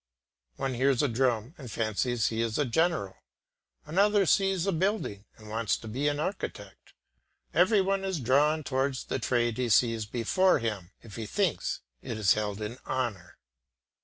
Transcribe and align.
One 0.55 0.73
hears 0.73 1.03
a 1.03 1.07
drum 1.07 1.53
and 1.59 1.69
fancies 1.71 2.29
he 2.29 2.41
is 2.41 2.57
a 2.57 2.65
general; 2.65 3.17
another 3.85 4.25
sees 4.25 4.65
a 4.65 4.71
building 4.71 5.25
and 5.37 5.47
wants 5.47 5.77
to 5.77 5.87
be 5.87 6.07
an 6.07 6.19
architect. 6.19 6.93
Every 7.53 7.81
one 7.81 8.03
is 8.03 8.19
drawn 8.19 8.63
towards 8.63 9.03
the 9.03 9.19
trade 9.19 9.59
he 9.59 9.69
sees 9.69 10.07
before 10.07 10.57
him 10.57 10.89
if 11.03 11.17
he 11.17 11.27
thinks 11.27 11.81
it 12.01 12.17
is 12.17 12.33
held 12.33 12.61
in 12.63 12.79
honour. 12.87 13.37